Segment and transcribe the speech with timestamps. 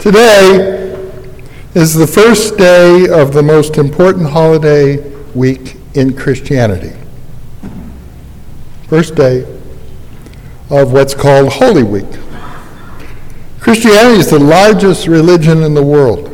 [0.00, 0.96] Today
[1.74, 4.96] is the first day of the most important holiday
[5.34, 6.96] week in Christianity.
[8.88, 9.42] First day
[10.70, 12.08] of what's called Holy Week.
[13.60, 16.28] Christianity is the largest religion in the world.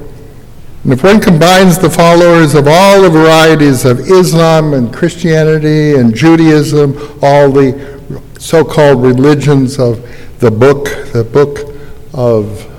[0.84, 6.14] And if one combines the followers of all the varieties of Islam and Christianity and
[6.14, 10.08] Judaism, all the so-called religions of
[10.38, 11.74] the book, the book
[12.14, 12.72] of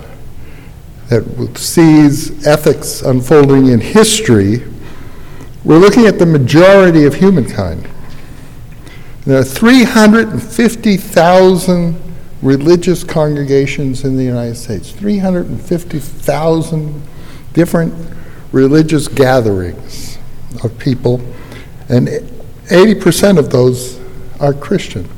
[1.10, 4.64] that sees ethics unfolding in history,
[5.64, 7.88] we're looking at the majority of humankind.
[9.26, 12.02] There are 350,000
[12.42, 17.02] religious congregations in the United States, 350,000
[17.54, 17.94] different
[18.52, 20.18] religious gatherings
[20.64, 21.20] of people,
[21.90, 22.08] and
[22.68, 24.00] 80% of those
[24.40, 25.10] are Christian.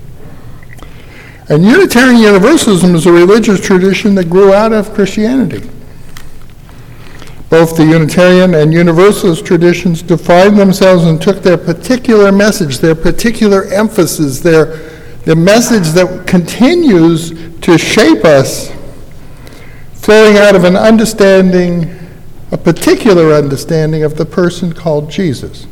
[1.50, 5.70] And Unitarian Universalism is a religious tradition that grew out of Christianity.
[7.50, 13.64] Both the Unitarian and Universalist traditions defined themselves and took their particular message, their particular
[13.66, 14.66] emphasis, their,
[15.26, 18.72] the message that continues to shape us,
[19.94, 21.98] flowing out of an understanding,
[22.52, 25.66] a particular understanding of the person called Jesus.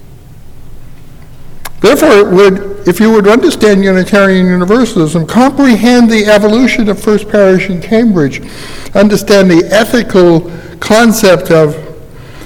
[1.79, 7.83] Therefore, would, if you would understand Unitarian Universalism, comprehend the evolution of First Parish in
[7.83, 8.41] Cambridge,
[8.95, 11.75] understand the ethical concept of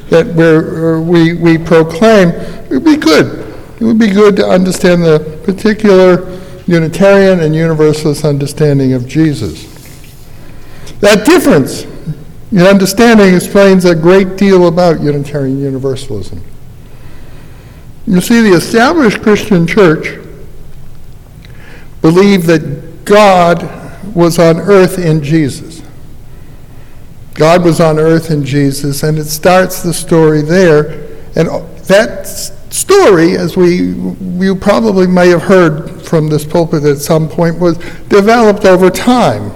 [0.10, 3.48] that uh, we we proclaim, it would be good.
[3.80, 9.66] It would be good to understand the particular Unitarian and Universalist understanding of Jesus.
[11.00, 11.84] That difference
[12.52, 16.44] in understanding explains a great deal about Unitarian Universalism.
[18.06, 20.20] You see, the established Christian church
[22.02, 23.64] believed that God
[24.14, 25.81] was on earth in Jesus.
[27.34, 31.08] God was on earth in Jesus, and it starts the story there.
[31.36, 31.48] And
[31.88, 32.28] that
[32.72, 33.94] story, as we
[34.46, 37.78] you probably may have heard from this pulpit at some point, was
[38.10, 39.52] developed over time.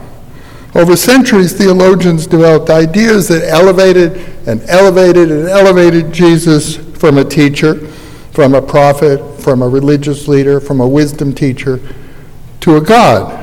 [0.73, 4.17] Over centuries, theologians developed ideas that elevated
[4.47, 7.87] and elevated and elevated Jesus from a teacher,
[8.31, 11.79] from a prophet, from a religious leader, from a wisdom teacher,
[12.59, 13.41] to a God.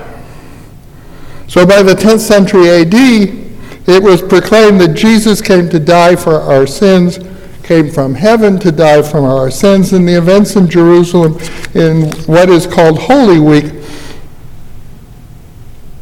[1.49, 3.42] So by the 10th century AD,
[3.87, 7.19] it was proclaimed that Jesus came to die for our sins,
[7.63, 11.39] came from heaven to die for our sins, and the events in Jerusalem
[11.75, 13.73] in what is called Holy Week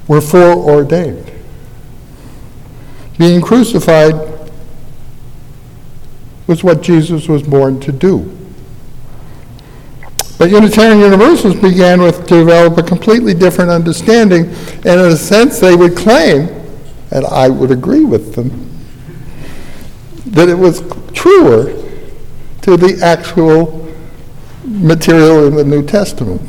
[0.09, 1.31] were foreordained.
[3.19, 4.15] Being crucified
[6.47, 8.37] was what Jesus was born to do.
[10.37, 15.61] But Unitarian Universalists began with to develop a completely different understanding, and in a sense,
[15.61, 16.60] they would claim
[17.11, 18.69] and I would agree with them,
[20.27, 20.83] that it was
[21.13, 21.75] truer
[22.63, 23.89] to the actual
[24.65, 26.41] material in the New Testament.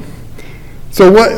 [0.91, 1.29] So what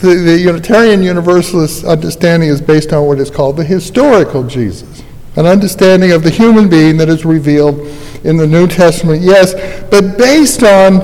[0.00, 5.02] the, the Unitarian Universalist understanding is based on what is called the historical Jesus,
[5.36, 7.78] an understanding of the human being that is revealed
[8.24, 9.54] in the New Testament, yes,
[9.90, 10.98] but based on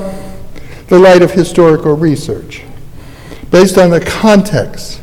[0.88, 2.64] the light of historical research,
[3.50, 5.00] based on the context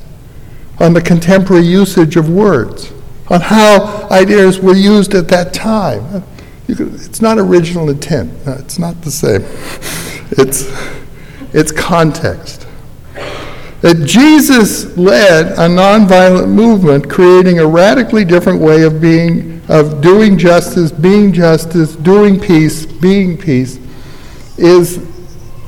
[0.79, 2.93] on the contemporary usage of words,
[3.29, 6.23] on how ideas were used at that time.
[6.67, 8.45] Could, it's not original intent.
[8.45, 9.43] No, it's not the same.
[10.31, 10.65] It's,
[11.53, 12.67] it's context.
[13.79, 20.37] That Jesus led a nonviolent movement creating a radically different way of being, of doing
[20.37, 23.79] justice, being justice, doing peace, being peace,
[24.57, 24.99] is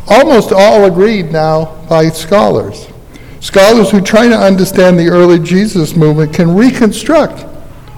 [0.07, 2.87] almost all agreed now by scholars.
[3.39, 7.45] Scholars who try to understand the early Jesus movement can reconstruct,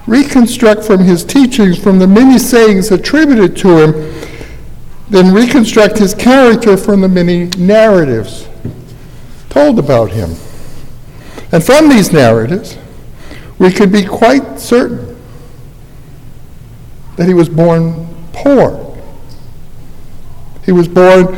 [0.06, 4.28] reconstruct from his teachings, from the many sayings attributed to him,
[5.10, 8.48] then reconstruct his character from the many narratives
[9.50, 10.30] told about him.
[11.52, 12.78] And from these narratives,
[13.60, 15.20] we could be quite certain
[17.18, 18.98] that he was born poor.
[20.66, 21.36] He was born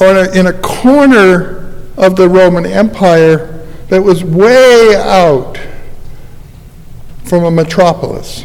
[0.00, 1.63] a, in a corner
[1.96, 5.58] of the Roman Empire that was way out
[7.24, 8.44] from a metropolis.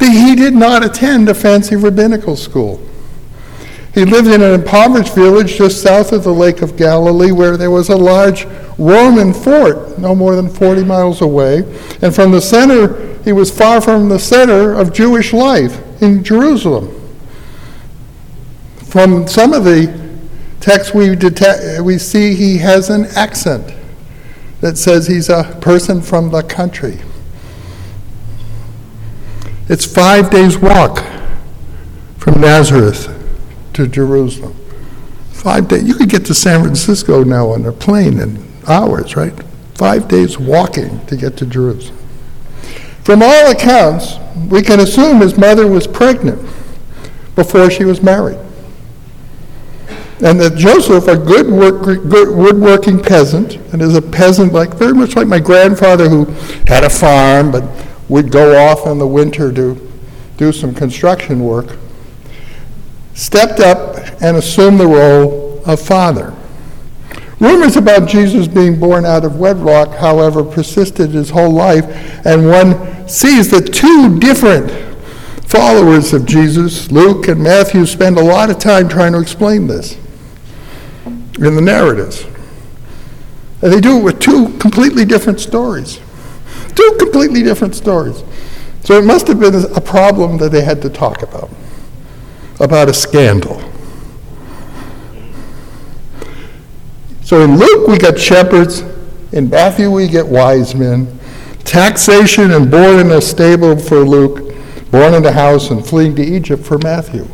[0.00, 2.80] He did not attend a fancy rabbinical school.
[3.94, 7.70] He lived in an impoverished village just south of the Lake of Galilee where there
[7.70, 8.46] was a large
[8.78, 11.64] Roman fort no more than 40 miles away.
[12.00, 16.94] And from the center, he was far from the center of Jewish life in Jerusalem.
[18.84, 20.07] From some of the
[20.68, 23.74] text we, detect, we see he has an accent
[24.60, 26.98] that says he's a person from the country.
[29.70, 31.02] It's five days' walk
[32.18, 33.08] from Nazareth
[33.72, 34.54] to Jerusalem.
[35.30, 35.84] Five days.
[35.84, 39.32] You could get to San Francisco now on a plane in hours, right?
[39.74, 41.96] Five days walking to get to Jerusalem.
[43.04, 44.16] From all accounts,
[44.50, 46.42] we can assume his mother was pregnant
[47.34, 48.38] before she was married.
[50.20, 54.92] And that Joseph, a good, work, good woodworking peasant, and is a peasant like very
[54.92, 56.24] much like my grandfather who
[56.66, 57.62] had a farm but
[58.08, 59.88] would go off in the winter to
[60.36, 61.76] do some construction work,
[63.14, 66.34] stepped up and assumed the role of father.
[67.38, 71.84] Rumors about Jesus being born out of wedlock, however, persisted his whole life,
[72.26, 74.70] and one sees that two different
[75.46, 79.96] followers of Jesus, Luke and Matthew, spend a lot of time trying to explain this
[81.46, 82.24] in the narratives.
[83.62, 86.00] And they do it with two completely different stories.
[86.74, 88.22] Two completely different stories.
[88.84, 91.50] So it must have been a problem that they had to talk about,
[92.60, 93.60] about a scandal.
[97.22, 98.82] So in Luke, we got shepherds.
[99.32, 101.18] In Matthew, we get wise men.
[101.64, 104.54] Taxation and born in a stable for Luke,
[104.90, 107.28] born in a house and fleeing to Egypt for Matthew.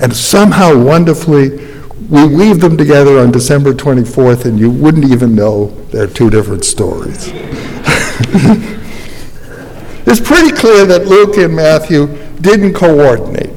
[0.00, 1.67] And somehow, wonderfully,
[2.08, 6.64] we weave them together on December 24th, and you wouldn't even know they're two different
[6.64, 7.28] stories.
[10.06, 12.06] it's pretty clear that Luke and Matthew
[12.40, 13.50] didn't coordinate.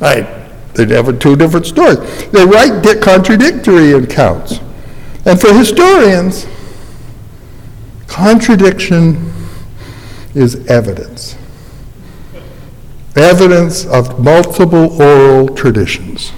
[0.00, 0.26] Right?
[0.74, 1.98] They have two different stories.
[2.30, 4.60] They write contradictory accounts.
[5.26, 6.46] And for historians,
[8.06, 9.32] contradiction
[10.34, 11.36] is evidence.
[13.16, 16.32] Evidence of multiple oral traditions.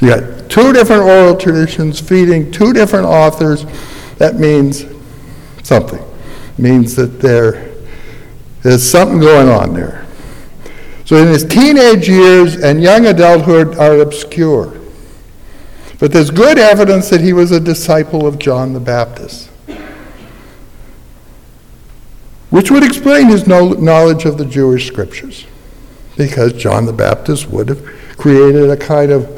[0.00, 3.64] You got two different oral traditions feeding two different authors.
[4.18, 4.84] That means
[5.62, 6.00] something.
[6.00, 7.72] It means that there
[8.64, 10.06] is something going on there.
[11.04, 14.80] So in his teenage years and young adulthood are obscure.
[15.98, 19.48] But there's good evidence that he was a disciple of John the Baptist,
[22.50, 25.46] which would explain his knowledge of the Jewish scriptures,
[26.16, 27.84] because John the Baptist would have
[28.16, 29.33] created a kind of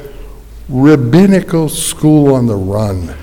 [0.69, 3.15] rabbinical school on the run.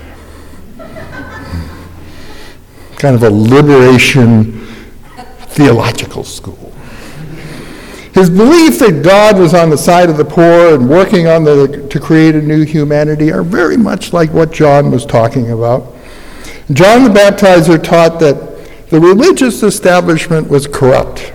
[2.96, 4.66] Kind of a liberation
[5.48, 6.72] theological school.
[8.14, 11.86] His belief that God was on the side of the poor and working on the,
[11.90, 15.92] to create a new humanity are very much like what John was talking about.
[16.72, 21.32] John the Baptizer taught that the religious establishment was corrupt,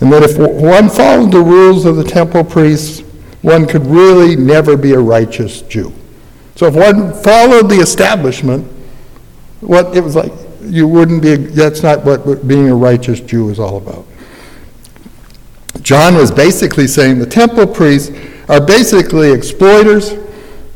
[0.00, 3.03] and that if one followed the rules of the temple priests,
[3.44, 5.92] one could really never be a righteous Jew.
[6.56, 8.64] So if one followed the establishment,
[9.60, 10.32] what it was like,
[10.62, 14.06] you wouldn't be, that's not what being a righteous Jew is all about.
[15.82, 18.16] John was basically saying the temple priests
[18.48, 20.14] are basically exploiters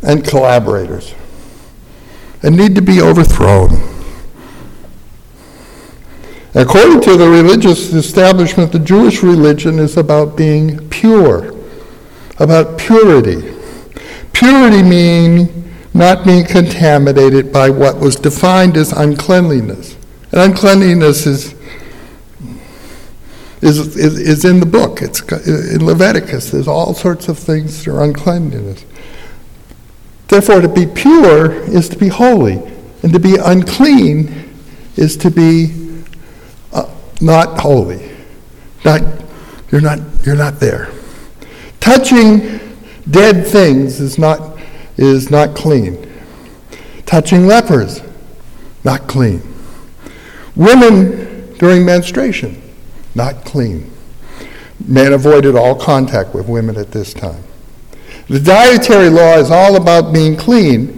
[0.03, 1.15] and collaborators
[2.43, 3.71] and need to be overthrown.
[6.53, 11.58] According to the religious establishment, the Jewish religion is about being pure
[12.39, 13.55] about purity.
[14.33, 15.59] Purity meaning
[15.95, 19.97] not being contaminated by what was defined as uncleanliness.
[20.31, 21.55] And uncleanliness is,
[23.61, 25.03] is, is, is in the book.
[25.03, 26.51] It's in Leviticus.
[26.51, 28.85] There's all sorts of things that are uncleanliness.
[30.29, 32.59] Therefore, to be pure is to be holy,
[33.03, 34.55] and to be unclean
[34.97, 36.03] is to be
[36.73, 36.89] uh,
[37.21, 38.11] not holy.
[38.85, 39.03] Not,
[39.73, 40.93] you're, not, you're not there.
[41.89, 42.61] Touching
[43.11, 44.59] dead things is not,
[44.99, 46.07] is not clean.
[47.07, 48.03] Touching lepers,
[48.85, 49.41] not clean.
[50.55, 52.61] Women during menstruation,
[53.15, 53.91] not clean.
[54.87, 57.43] Men avoided all contact with women at this time.
[58.29, 60.93] The dietary law is all about being clean.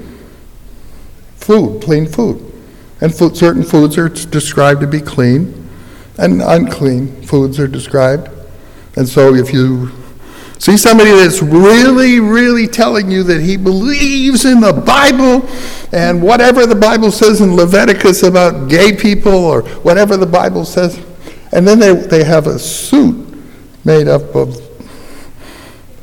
[1.36, 2.52] Food, clean food.
[3.00, 5.70] And food, certain foods are described to be clean,
[6.18, 8.28] and unclean foods are described.
[8.96, 9.92] And so if you
[10.60, 15.48] See somebody that's really, really telling you that he believes in the Bible
[15.90, 21.02] and whatever the Bible says in Leviticus about gay people or whatever the Bible says.
[21.52, 23.26] And then they, they have a suit
[23.86, 24.60] made up of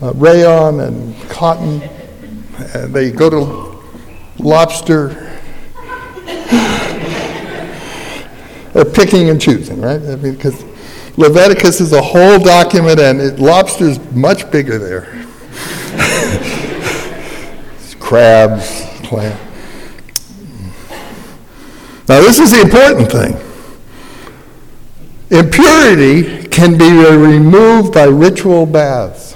[0.02, 1.84] uh, rayon and cotton.
[2.74, 5.10] And they go to lobster.
[8.74, 10.02] They're picking and choosing, right?
[10.02, 10.66] I mean, because
[11.18, 15.26] Leviticus is a whole document, and it, lobster's much bigger there.
[18.00, 19.38] Crabs, clam.
[22.08, 23.36] Now, this is the important thing.
[25.30, 29.34] Impurity can be removed by ritual baths,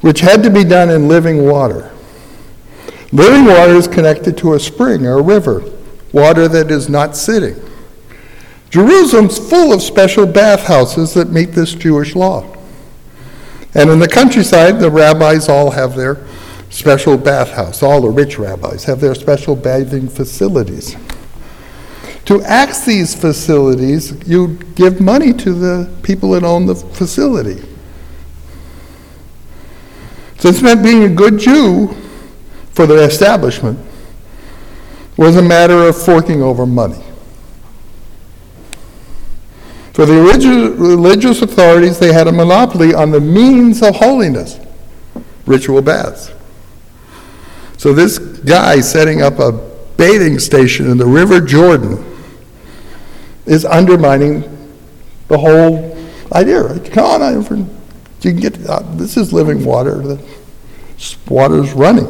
[0.00, 1.92] which had to be done in living water.
[3.12, 5.62] Living water is connected to a spring or a river,
[6.12, 7.54] water that is not sitting.
[8.70, 12.56] Jerusalem's full of special bathhouses that meet this Jewish law.
[13.74, 16.24] And in the countryside, the rabbis all have their
[16.70, 17.82] special bathhouse.
[17.82, 20.96] All the rich rabbis have their special bathing facilities.
[22.26, 27.60] To access these facilities, you give money to the people that own the facility.
[30.38, 31.88] So it's meant being a good Jew
[32.70, 33.78] for the establishment
[35.16, 37.04] was a matter of forking over money.
[39.92, 40.14] For the
[40.78, 44.60] religious authorities, they had a monopoly on the means of holiness,
[45.46, 46.32] ritual baths.
[47.76, 49.52] So this guy setting up a
[49.96, 52.04] bathing station in the River Jordan
[53.46, 54.42] is undermining
[55.28, 55.96] the whole
[56.32, 56.78] idea.
[56.90, 57.44] Come on,
[58.22, 59.96] you can get uh, this is living water.
[59.96, 60.22] The
[61.28, 62.06] water's running.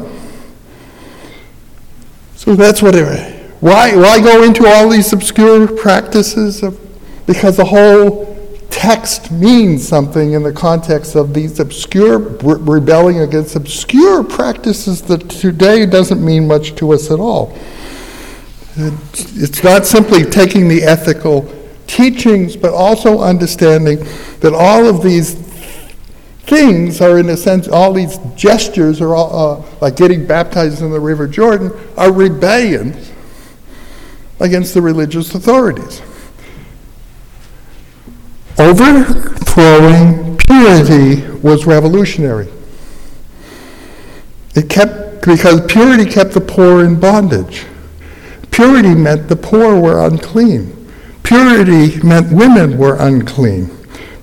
[2.35, 3.51] So that's what it.
[3.61, 6.90] Why why go into all these obscure practices of
[7.25, 8.31] because the whole
[8.69, 15.29] text means something in the context of these obscure re- rebelling against obscure practices that
[15.29, 17.55] today doesn't mean much to us at all.
[18.75, 21.53] It's not simply taking the ethical
[21.87, 23.99] teachings, but also understanding
[24.39, 25.35] that all of these
[26.43, 30.91] things are, in a sense, all these gestures are all, uh, like getting baptized in
[30.91, 33.11] the River Jordan, are rebellions
[34.39, 36.01] against the religious authorities.
[38.59, 42.47] Overthrowing purity was revolutionary.
[44.55, 47.65] It kept, because purity kept the poor in bondage.
[48.51, 50.91] Purity meant the poor were unclean.
[51.23, 53.69] Purity meant women were unclean.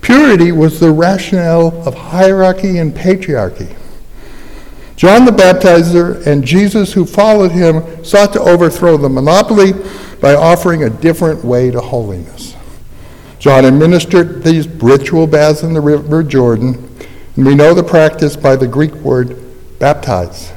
[0.02, 3.74] Purity was the rationale of hierarchy and patriarchy.
[4.96, 9.72] John the Baptizer and Jesus who followed him sought to overthrow the monopoly
[10.20, 12.56] by offering a different way to holiness.
[13.38, 16.90] John administered these ritual baths in the River Jordan,
[17.36, 19.38] and we know the practice by the Greek word
[19.78, 20.52] baptize.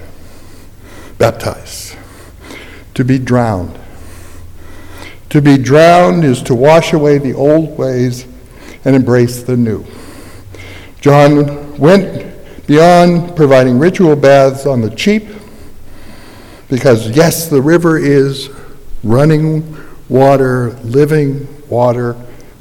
[1.19, 1.95] Baptize.
[2.95, 3.77] To be drowned.
[5.29, 8.25] To be drowned is to wash away the old ways
[8.83, 9.85] and embrace the new.
[11.01, 15.27] John went beyond providing ritual baths on the cheap
[16.67, 18.49] because, yes, the river is
[19.03, 19.77] running
[20.09, 22.15] water, living water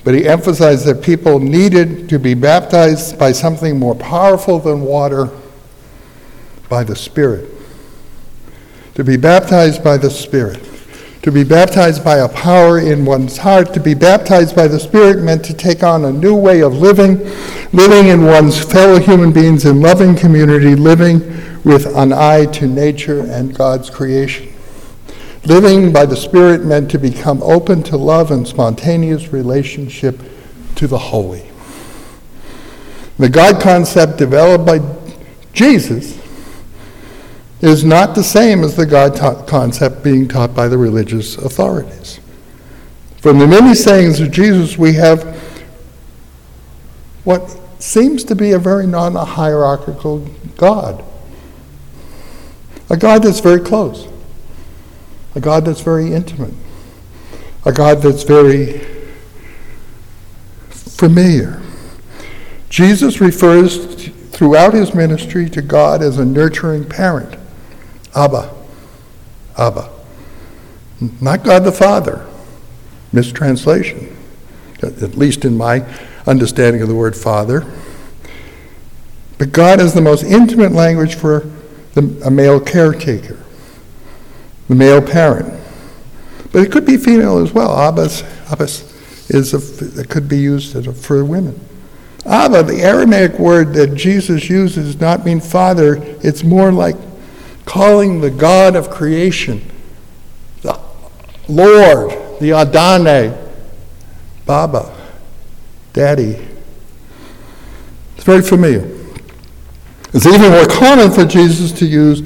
[0.05, 5.29] but he emphasized that people needed to be baptized by something more powerful than water,
[6.71, 7.51] by the Spirit.
[8.95, 10.67] To be baptized by the Spirit.
[11.23, 13.75] To be baptized by a power in one's heart.
[13.75, 17.19] To be baptized by the Spirit meant to take on a new way of living,
[17.73, 21.19] living in one's fellow human beings in loving community, living
[21.63, 24.50] with an eye to nature and God's creation.
[25.45, 30.21] Living by the Spirit meant to become open to love and spontaneous relationship
[30.75, 31.51] to the holy.
[33.19, 34.81] The God concept developed by
[35.53, 36.19] Jesus
[37.63, 42.21] is not the same as the God ta- concept being taught by the religious authorities.
[43.19, 45.37] From the many sayings of Jesus, we have
[47.25, 50.19] what seems to be a very non hierarchical
[50.57, 51.03] God,
[52.91, 54.10] a God that's very close
[55.35, 56.55] a God that's very intimate,
[57.65, 58.81] a God that's very
[60.71, 61.61] familiar.
[62.69, 67.37] Jesus refers throughout his ministry to God as a nurturing parent.
[68.15, 68.55] Abba.
[69.57, 69.91] Abba.
[71.21, 72.27] Not God the Father.
[73.13, 74.17] Mistranslation,
[74.83, 75.85] at least in my
[76.27, 77.67] understanding of the word Father.
[79.39, 81.51] But God is the most intimate language for
[81.95, 83.39] the, a male caretaker
[84.71, 85.53] the male parent.
[86.53, 87.73] But it could be female as well.
[87.77, 88.23] Abbas,
[88.53, 91.59] Abbas is a, it could be used a, for women.
[92.25, 95.97] Abba, the Aramaic word that Jesus uses, does not mean father.
[96.23, 96.95] It's more like
[97.65, 99.61] calling the God of creation,
[100.63, 100.79] the
[101.49, 103.37] Lord, the Adonai,
[104.47, 104.97] Baba,
[105.95, 106.47] Daddy.
[108.15, 108.89] It's very familiar.
[110.13, 112.23] It's even more common for Jesus to use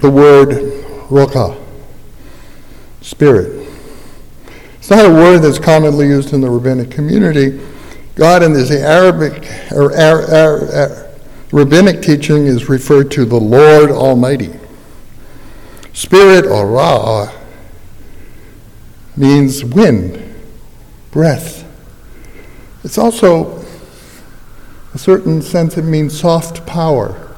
[0.00, 0.71] the word
[1.12, 1.60] Ruach,
[3.02, 3.68] spirit.
[4.78, 7.60] It's not a word that's commonly used in the rabbinic community.
[8.14, 11.06] God in this Arabic or Ar- Ar- Ar-
[11.52, 14.58] rabbinic teaching is referred to the Lord Almighty.
[15.92, 17.30] Spirit or Ra
[19.14, 20.34] means wind,
[21.10, 21.68] breath.
[22.84, 23.62] It's also,
[24.94, 27.34] a certain sense, it means soft power.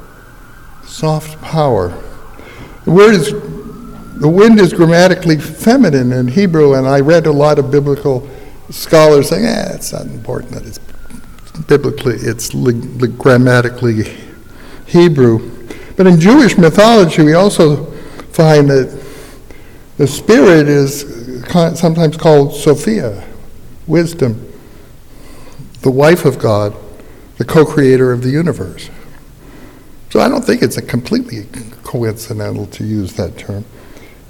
[0.85, 2.01] Soft power.
[2.85, 3.33] The word is,
[4.17, 8.29] the wind is grammatically feminine in Hebrew, and I read a lot of biblical
[8.71, 10.79] scholars saying, eh, it's not important that it's
[11.67, 12.51] biblically, it's
[13.19, 14.17] grammatically
[14.87, 15.51] Hebrew.
[15.97, 17.87] But in Jewish mythology, we also
[18.33, 19.05] find that
[19.97, 21.45] the spirit is
[21.79, 23.25] sometimes called Sophia,
[23.87, 24.53] wisdom,
[25.83, 26.75] the wife of God,
[27.39, 28.91] the co creator of the universe.
[30.11, 31.47] So I don't think it's a completely
[31.83, 33.65] coincidental to use that term.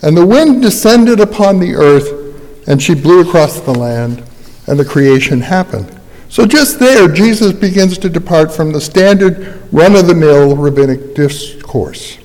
[0.05, 4.23] And the wind descended upon the earth, and she blew across the land,
[4.67, 5.91] and the creation happened.
[6.29, 11.15] So just there, Jesus begins to depart from the standard run of the mill rabbinic
[11.15, 12.19] discourse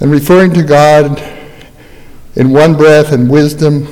[0.00, 1.18] and referring to God
[2.36, 3.86] in one breath and wisdom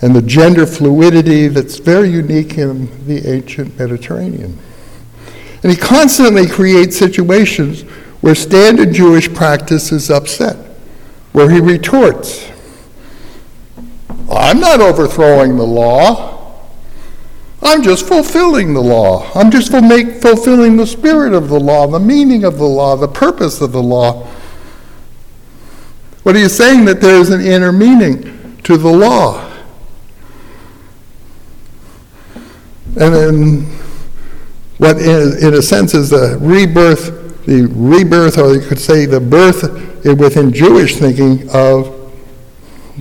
[0.00, 4.58] and the gender fluidity that's very unique in the ancient Mediterranean.
[5.62, 7.82] And he constantly creates situations
[8.20, 10.56] where standard Jewish practice is upset,
[11.36, 12.50] where he retorts,
[14.32, 16.62] I'm not overthrowing the law.
[17.60, 19.30] I'm just fulfilling the law.
[19.34, 23.60] I'm just fulfilling the spirit of the law, the meaning of the law, the purpose
[23.60, 24.26] of the law.
[26.22, 26.86] What are you saying?
[26.86, 29.46] That there is an inner meaning to the law.
[32.98, 33.60] And then,
[34.78, 39.20] what in, in a sense is the rebirth, the rebirth, or you could say the
[39.20, 39.64] birth
[40.04, 41.92] eh, within Jewish thinking of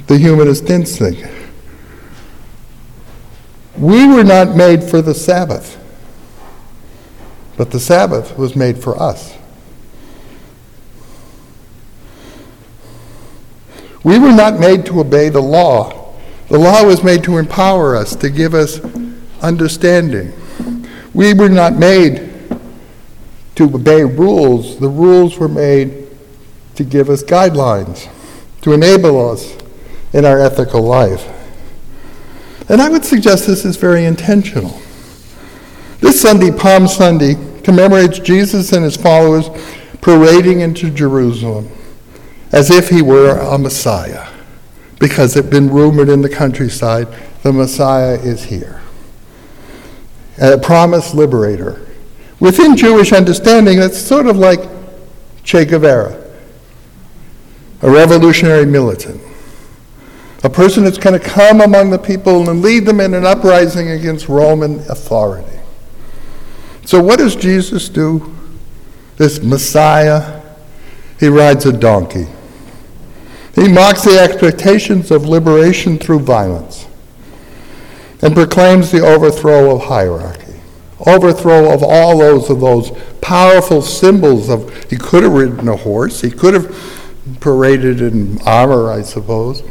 [0.08, 1.28] the humanist instinct.
[3.76, 5.82] We were not made for the Sabbath,
[7.58, 9.36] but the Sabbath was made for us.
[14.04, 16.14] We were not made to obey the law.
[16.50, 18.80] The law was made to empower us, to give us
[19.42, 20.32] understanding.
[21.16, 22.35] We were not made
[23.56, 24.80] to obey rules.
[24.80, 26.08] The rules were made
[26.76, 28.10] to give us guidelines,
[28.62, 29.56] to enable us
[30.14, 31.32] in our ethical life.
[32.70, 34.80] And I would suggest this is very intentional.
[36.00, 39.50] This Sunday, Palm Sunday, commemorates Jesus and his followers
[40.02, 41.70] parading into Jerusalem
[42.52, 44.30] as if he were a Messiah,
[45.00, 47.08] because it had been rumored in the countryside
[47.44, 48.82] the Messiah is here.
[50.42, 51.85] A promised liberator.
[52.40, 54.60] Within Jewish understanding, that's sort of like
[55.44, 56.22] Che Guevara,
[57.82, 59.22] a revolutionary militant
[60.46, 63.90] a person that's going to come among the people and lead them in an uprising
[63.90, 65.60] against Roman authority.
[66.86, 68.32] So, what does Jesus do?
[69.18, 70.44] This Messiah,
[71.20, 72.28] he rides a donkey.
[73.56, 76.86] He mocks the expectations of liberation through violence
[78.22, 80.45] and proclaims the overthrow of hierarchy,
[81.08, 82.92] overthrow of all those of those
[83.22, 86.76] powerful symbols of he could have ridden a horse, he could have
[87.40, 89.64] paraded in armor, I suppose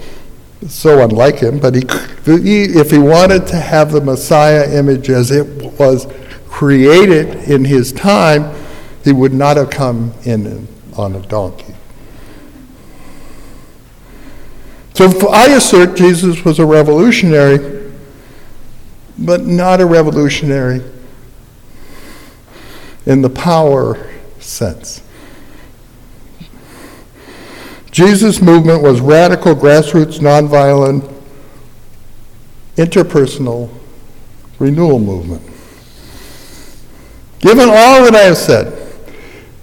[0.69, 5.79] so unlike him, but he, if he wanted to have the Messiah image as it
[5.79, 6.07] was
[6.49, 8.55] created in his time,
[9.03, 10.67] he would not have come in
[10.97, 11.75] on a donkey.
[14.95, 17.93] So I assert Jesus was a revolutionary,
[19.19, 20.83] but not a revolutionary
[23.07, 25.03] in the power sense.
[27.91, 31.11] Jesus' movement was radical, grassroots, nonviolent,
[32.77, 33.71] interpersonal
[34.59, 35.43] renewal movement.
[37.39, 38.81] Given all that I have said,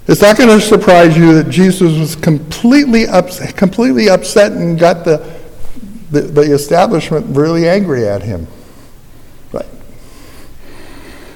[0.06, 5.04] it's not going to surprise you that Jesus was completely upset, completely upset and got
[5.04, 5.38] the,
[6.10, 8.46] the, the establishment really angry at him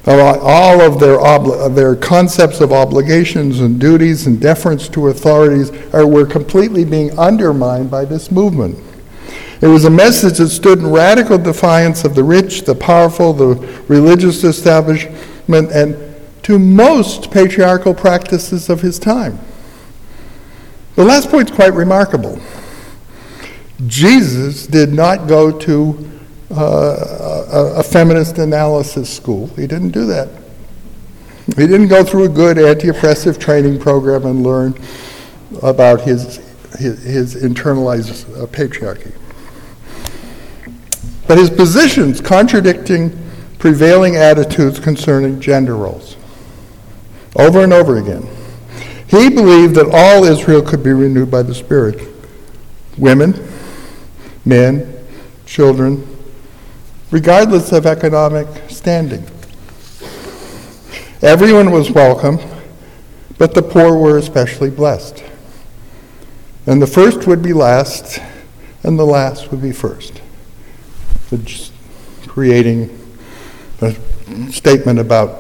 [0.06, 5.70] all of their, obli- uh, their concepts of obligations and duties and deference to authorities
[5.92, 8.78] are, were completely being undermined by this movement.
[9.60, 13.54] It was a message that stood in radical defiance of the rich, the powerful, the
[13.88, 15.96] religious establishment, and
[16.42, 19.38] to most patriarchal practices of his time.
[20.94, 22.40] The last point is quite remarkable.
[23.86, 26.15] Jesus did not go to
[26.50, 29.48] uh, a, a feminist analysis school.
[29.48, 30.28] He didn't do that.
[31.46, 34.78] He didn't go through a good anti oppressive training program and learn
[35.62, 36.36] about his,
[36.78, 39.12] his, his internalized uh, patriarchy.
[41.26, 43.16] But his positions contradicting
[43.58, 46.16] prevailing attitudes concerning gender roles
[47.36, 48.28] over and over again.
[49.08, 52.08] He believed that all Israel could be renewed by the Spirit
[52.98, 53.34] women,
[54.44, 55.06] men,
[55.44, 56.15] children,
[57.16, 59.24] regardless of economic standing.
[61.22, 62.38] Everyone was welcome,
[63.38, 65.24] but the poor were especially blessed.
[66.66, 68.20] And the first would be last,
[68.82, 70.20] and the last would be first.
[71.42, 71.72] Just
[72.26, 72.90] Creating
[73.80, 73.94] a
[74.52, 75.38] statement about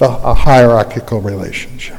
[0.00, 1.98] a hierarchical relationship.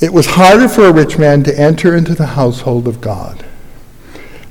[0.00, 3.44] It was harder for a rich man to enter into the household of God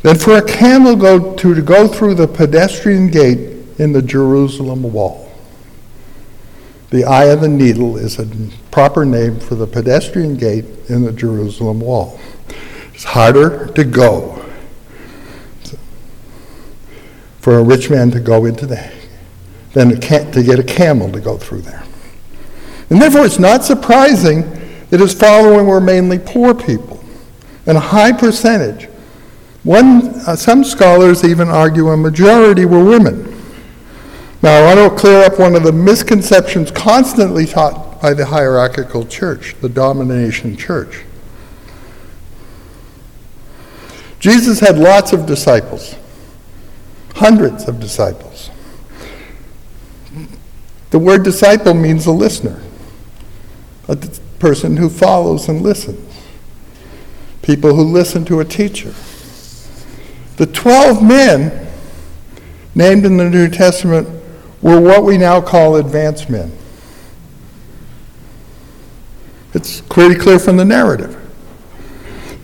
[0.07, 4.81] than for a camel go to, to go through the pedestrian gate in the Jerusalem
[4.93, 5.29] wall.
[6.91, 8.25] The eye of the needle is a
[8.71, 12.17] proper name for the pedestrian gate in the Jerusalem wall.
[12.93, 14.45] It's harder to go
[17.41, 18.93] for a rich man to go into that
[19.73, 21.83] than to get a camel to go through there.
[22.89, 24.49] And therefore, it's not surprising
[24.89, 27.03] that his following were mainly poor people,
[27.65, 28.87] and a high percentage.
[29.67, 33.25] One, uh, some scholars even argue a majority were women.
[34.41, 39.05] Now, I want to clear up one of the misconceptions constantly taught by the hierarchical
[39.05, 41.03] church, the domination church.
[44.21, 45.95] Jesus had lots of disciples,
[47.15, 48.49] hundreds of disciples.
[50.91, 52.61] The word disciple means a listener,
[53.89, 53.97] a
[54.39, 55.99] person who follows and listens,
[57.41, 58.93] people who listen to a teacher.
[60.37, 61.67] The 12 men
[62.75, 64.07] named in the New Testament
[64.61, 66.51] were what we now call advanced men.
[69.53, 71.15] It's pretty clear from the narrative.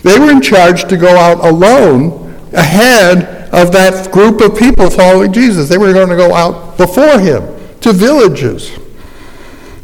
[0.01, 5.32] They were in charge to go out alone ahead of that group of people following
[5.32, 5.69] Jesus.
[5.69, 7.43] They were going to go out before him
[7.82, 8.71] to villages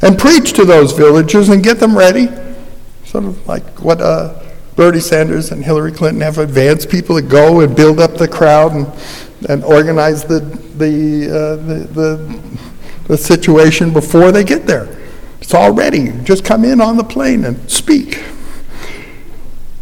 [0.01, 2.27] and preach to those villages and get them ready.
[3.05, 4.41] Sort of like what uh,
[4.79, 8.71] Bernie Sanders and Hillary Clinton have advanced people to go and build up the crowd
[8.71, 8.87] and,
[9.49, 12.59] and organize the, the, uh, the, the,
[13.09, 14.87] the situation before they get there.
[15.41, 16.13] It's all ready.
[16.23, 18.23] Just come in on the plane and speak.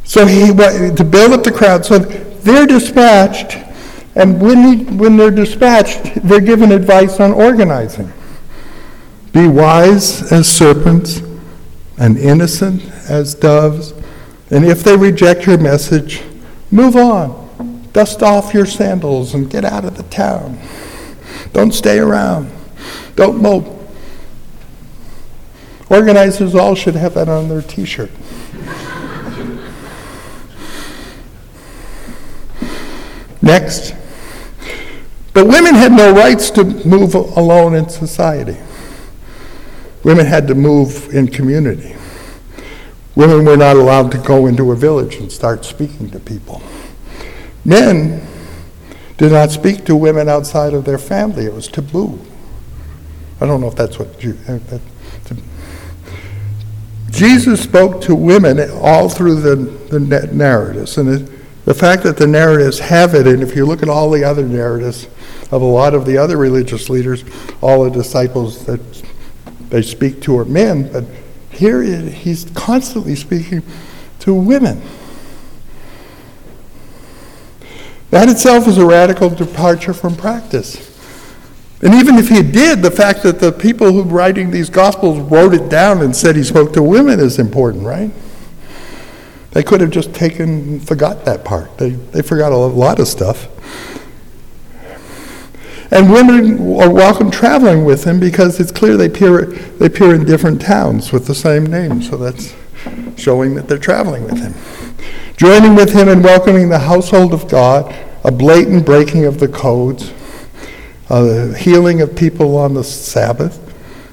[0.04, 1.86] So he to build up the crowd.
[1.86, 3.56] So they're dispatched
[4.16, 8.12] and when, he, when they're dispatched, they're given advice on organizing.
[9.32, 11.22] Be wise as serpents
[12.00, 13.94] and innocent as doves.
[14.50, 16.24] And if they reject your message,
[16.72, 17.90] move on.
[17.94, 20.60] Dust off your sandals and get out of the town.
[21.54, 22.52] Don't stay around.
[23.16, 23.74] Don't mope.
[25.90, 28.12] Organizers all should have that on their t shirt.
[33.42, 33.94] Next.
[35.34, 38.58] But women had no rights to move alone in society.
[40.04, 41.96] Women had to move in community.
[43.18, 46.62] Women were not allowed to go into a village and start speaking to people.
[47.66, 48.22] Men
[49.18, 51.46] did not speak to women outside of their family.
[51.46, 52.20] It was taboo.
[53.42, 54.38] I don't know if that's what you.
[54.48, 54.60] Uh,
[57.10, 60.00] Jesus spoke to women all through the, the
[60.32, 61.00] narratives.
[61.00, 64.12] And it, the fact that the narratives have it, and if you look at all
[64.12, 65.08] the other narratives,
[65.52, 67.24] of a lot of the other religious leaders,
[67.62, 68.80] all the disciples that
[69.72, 71.04] they speak to are men, but
[71.58, 73.64] here he's constantly speaking
[74.20, 74.82] to women.
[78.10, 80.88] That itself is a radical departure from practice.
[81.82, 85.54] And even if he did, the fact that the people who writing these gospels wrote
[85.54, 88.12] it down and said he spoke to women is important, right?
[89.52, 91.78] They could have just taken, forgot that part.
[91.78, 93.48] They, they forgot a lot of stuff.
[95.90, 100.26] And women are welcome traveling with him because it's clear they appear, they appear in
[100.26, 102.02] different towns with the same name.
[102.02, 102.54] So that's
[103.16, 104.54] showing that they're traveling with him.
[105.38, 110.12] Joining with him in welcoming the household of God, a blatant breaking of the codes,
[111.10, 113.64] uh, healing of people on the Sabbath.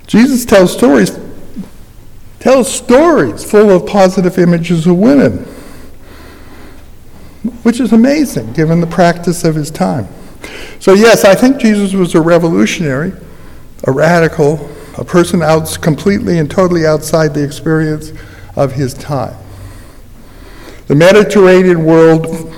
[0.06, 1.18] Jesus tells stories,
[2.38, 5.38] tells stories full of positive images of women,
[7.64, 10.06] which is amazing given the practice of his time.
[10.80, 13.12] So, yes, I think Jesus was a revolutionary,
[13.84, 18.12] a radical, a person out completely and totally outside the experience
[18.56, 19.36] of his time.
[20.86, 22.54] The Mediterranean world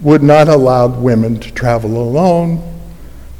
[0.00, 2.66] would not allow women to travel alone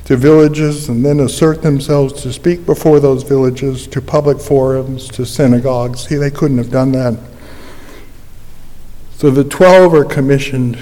[0.04, 5.24] to villages and then assert themselves to speak before those villages, to public forums, to
[5.24, 6.08] synagogues.
[6.08, 7.16] See, they couldn't have done that.
[9.12, 10.78] So the 12 are commissioned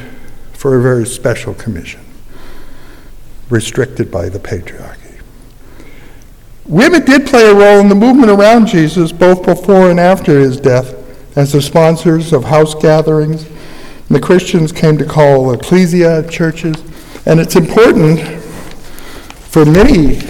[0.53, 2.01] for a very special commission
[3.51, 5.21] restricted by the patriarchy.
[6.67, 10.59] Women did play a role in the movement around Jesus, both before and after his
[10.59, 10.95] death,
[11.37, 13.47] as the sponsors of house gatherings
[14.09, 16.77] the Christians came to call ecclesia churches.
[17.27, 18.21] And it's important
[19.51, 20.21] for many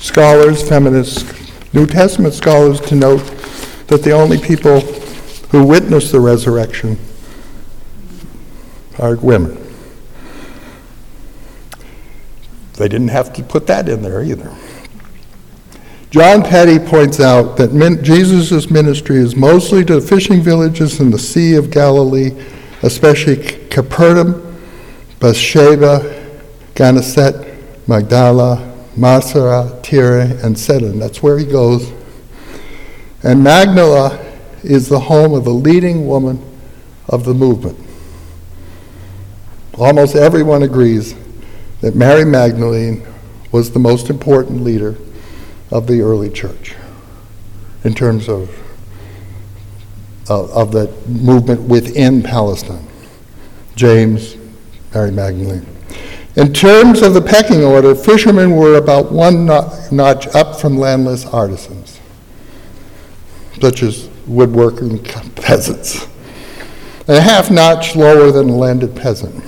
[0.00, 1.32] scholars, feminist
[1.72, 3.24] New Testament scholars, to note
[3.86, 4.80] that the only people
[5.50, 6.98] who witnessed the resurrection
[8.98, 9.63] are women.
[12.76, 14.54] They didn't have to put that in there either.
[16.10, 21.56] John Petty points out that Jesus' ministry is mostly to fishing villages in the Sea
[21.56, 22.30] of Galilee,
[22.82, 23.36] especially
[23.68, 24.56] Capernaum,
[25.18, 26.40] Bethsaida,
[26.76, 30.98] Gennesaret, Magdala, Masara, Tyre, and Sidon.
[30.98, 31.92] That's where he goes.
[33.24, 34.18] And Magdala
[34.62, 36.40] is the home of the leading woman
[37.08, 37.78] of the movement.
[39.76, 41.14] Almost everyone agrees
[41.84, 43.06] that Mary Magdalene
[43.52, 44.96] was the most important leader
[45.70, 46.74] of the early church
[47.84, 48.48] in terms of,
[50.30, 52.88] uh, of, of the movement within Palestine.
[53.76, 54.34] James,
[54.94, 55.66] Mary Magdalene.
[56.36, 62.00] In terms of the pecking order, fishermen were about one notch up from landless artisans,
[63.60, 66.06] such as woodworking peasants,
[67.06, 69.44] and a half notch lower than a landed peasant.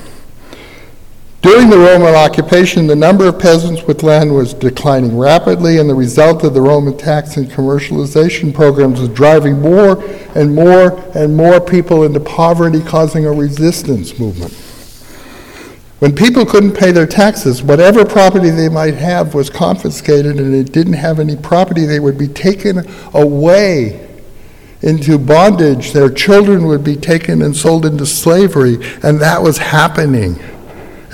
[1.47, 5.95] During the Roman occupation, the number of peasants with land was declining rapidly, and the
[5.95, 10.03] result of the Roman tax and commercialization programs was driving more
[10.35, 14.53] and more and more people into poverty, causing a resistance movement.
[16.01, 20.73] When people couldn't pay their taxes, whatever property they might have was confiscated, and it
[20.73, 24.05] didn't have any property, they would be taken away
[24.83, 25.93] into bondage.
[25.93, 30.41] Their children would be taken and sold into slavery, and that was happening.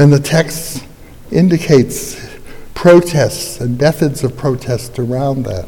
[0.03, 0.85] And the text
[1.31, 2.21] indicates
[2.75, 5.65] protests and methods of protest around that.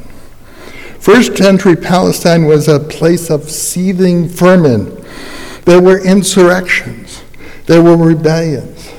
[0.99, 5.07] First century Palestine was a place of seething ferment.
[5.67, 7.23] There were insurrections,
[7.67, 8.91] there were rebellions,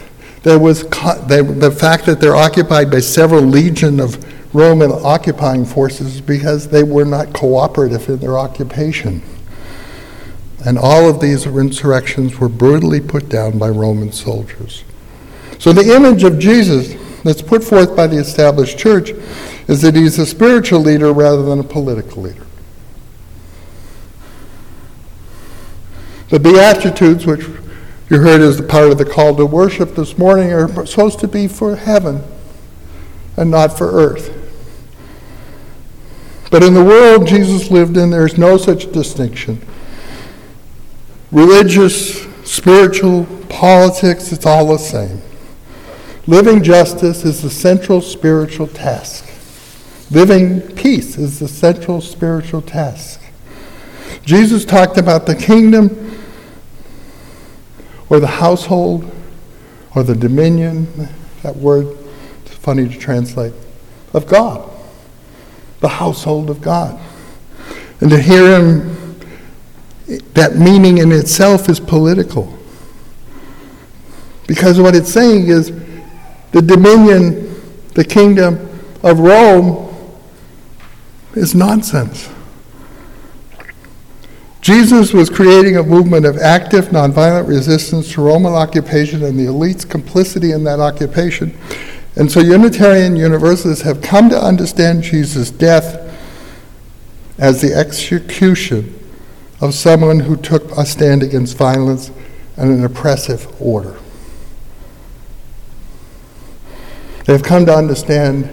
[0.43, 0.83] there was
[1.27, 4.23] they, the fact that they're occupied by several legion of
[4.55, 9.21] Roman occupying forces because they were not cooperative in their occupation.
[10.65, 14.85] And all of these insurrections were brutally put down by Roman soldiers.
[15.59, 19.11] So the image of Jesus that's put forth by the established church
[19.67, 22.45] is that he's a spiritual leader rather than a political leader.
[26.29, 27.47] The Beatitudes, which
[28.09, 31.47] you heard as part of the call to worship this morning, are supposed to be
[31.47, 32.23] for heaven
[33.37, 34.31] and not for earth.
[36.51, 39.61] But in the world Jesus lived in, there's no such distinction.
[41.31, 45.21] Religious, spiritual, politics, it's all the same.
[46.27, 49.29] Living justice is the central spiritual task.
[50.09, 53.21] Living peace is the central spiritual task.
[54.23, 56.19] Jesus talked about the kingdom
[58.09, 59.11] or the household
[59.95, 60.87] or the dominion,
[61.43, 61.87] that word
[62.45, 63.53] is funny to translate,
[64.13, 64.69] of God,
[65.79, 66.99] the household of God.
[68.01, 69.19] And to hear him,
[70.33, 72.57] that meaning in itself is political.
[74.47, 75.71] Because what it's saying is,
[76.55, 77.53] the dominion,
[77.95, 78.55] the kingdom
[79.03, 79.93] of Rome
[81.33, 82.29] is nonsense.
[84.61, 89.83] Jesus was creating a movement of active, nonviolent resistance to Roman occupation and the elite's
[89.83, 91.57] complicity in that occupation.
[92.15, 96.09] And so Unitarian Universalists have come to understand Jesus' death
[97.37, 98.97] as the execution
[99.59, 102.11] of someone who took a stand against violence
[102.55, 103.97] and an oppressive order.
[107.25, 108.49] They've come to understand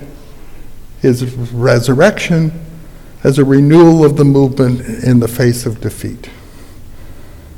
[1.01, 2.53] his resurrection
[3.23, 6.31] as a renewal of the movement in the face of defeat.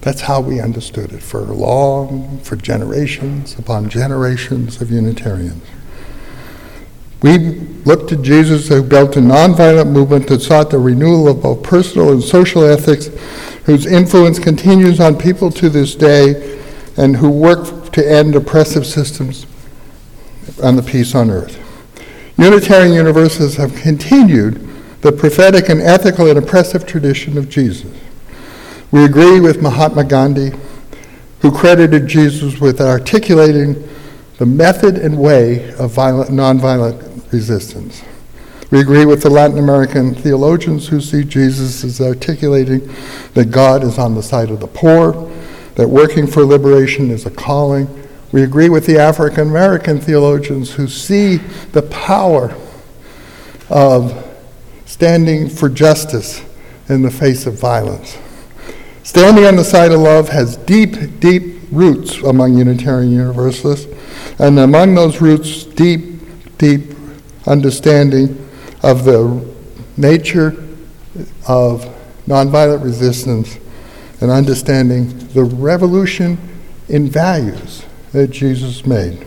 [0.01, 5.65] That's how we understood it for long, for generations upon generations of Unitarians.
[7.23, 7.39] We
[7.87, 12.13] looked to Jesus who built a nonviolent movement that sought the renewal of both personal
[12.13, 13.09] and social ethics,
[13.65, 16.61] whose influence continues on people to this day,
[16.99, 19.47] and who work to end oppressive systems
[20.63, 21.61] and the peace on earth.
[22.37, 24.69] Unitarian Universalists have continued
[25.03, 27.91] the prophetic and ethical and oppressive tradition of Jesus.
[28.91, 30.53] We agree with Mahatma Gandhi,
[31.41, 33.89] who credited Jesus with articulating
[34.39, 38.03] the method and way of violent, nonviolent resistance.
[38.71, 42.89] We agree with the Latin American theologians who see Jesus as articulating
[43.35, 45.31] that God is on the side of the poor,
[45.77, 47.87] that working for liberation is a calling,
[48.35, 51.37] we agree with the African American theologians who see
[51.71, 52.53] the power
[53.71, 54.29] of
[54.87, 56.43] standing for justice
[56.89, 58.19] in the face of violence.
[59.05, 63.87] Standing on the side of love has deep, deep roots among Unitarian Universalists,
[64.41, 66.19] and among those roots, deep,
[66.59, 66.91] deep
[67.47, 68.31] understanding
[68.83, 69.49] of the
[69.97, 70.61] nature
[71.47, 71.85] of
[72.27, 73.59] nonviolent resistance
[74.21, 76.37] and understanding the revolution
[76.89, 79.27] in values that Jesus made.